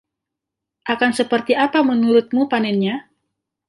[0.93, 2.95] Akan seperti apa menurutmu panennya?